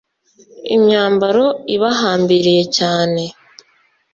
imyambaro 0.75 1.45
ibahambiriye 1.75 2.63
cyane… 2.77 3.23